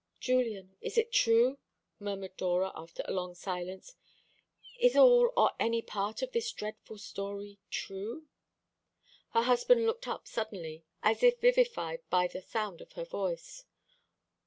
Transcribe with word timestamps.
"Julian, 0.19 0.75
is 0.81 0.95
this 0.95 1.05
true?" 1.11 1.59
murmured 1.99 2.35
Dora, 2.35 2.71
after 2.73 3.03
a 3.05 3.11
long 3.13 3.35
silence. 3.35 3.93
"Is 4.79 4.95
all 4.95 5.31
or 5.37 5.51
any 5.59 5.83
part 5.83 6.23
of 6.23 6.31
this 6.31 6.51
dreadful 6.51 6.97
story 6.97 7.59
true?" 7.69 8.25
Her 9.33 9.43
husband 9.43 9.85
looked 9.85 10.07
up 10.07 10.27
suddenly, 10.27 10.83
as 11.03 11.21
if 11.21 11.39
vivified 11.39 12.01
by 12.09 12.25
the 12.27 12.41
sound 12.41 12.81
of 12.81 12.93
her 12.93 13.05
voice. 13.05 13.63